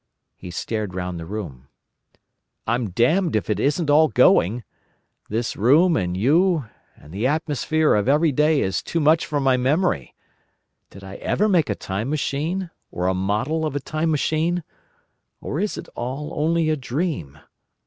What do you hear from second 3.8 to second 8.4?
all going. This room and you and the atmosphere of every